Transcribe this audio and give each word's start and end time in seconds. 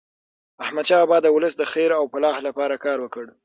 احمدشاه 0.63 1.01
بابا 1.03 1.17
د 1.23 1.27
ولس 1.35 1.53
د 1.57 1.63
خیر 1.71 1.89
او 1.99 2.03
فلاح 2.13 2.37
لپاره 2.47 2.75
کار 2.85 2.97
وکړ. 3.01 3.25